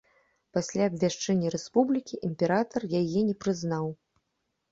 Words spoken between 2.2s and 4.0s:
імператар яе не прызнаў.